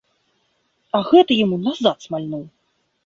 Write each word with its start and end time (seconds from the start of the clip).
А 0.99 1.03
гэты 1.11 1.37
яму 1.45 1.57
назад 1.67 1.97
смальнуў. 2.07 2.45